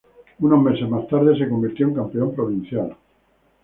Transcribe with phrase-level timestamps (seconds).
[0.39, 2.97] Unos meses más tarde se convirtió en campeón provincial.